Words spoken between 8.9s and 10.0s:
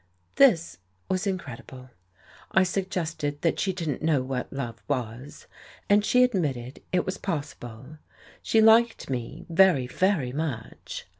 me very,